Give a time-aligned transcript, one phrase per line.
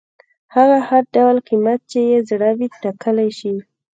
[0.55, 3.55] هغه هر ډول قیمت چې یې زړه وي ټاکلی شي.